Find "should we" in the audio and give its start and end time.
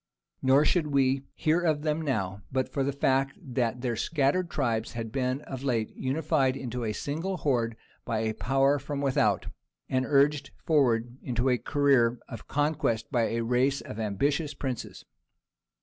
0.65-1.21